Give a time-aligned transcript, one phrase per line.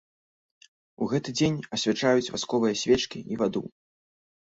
[1.01, 3.69] У гэты дзень асвячаюць васковыя свечкі і ваду.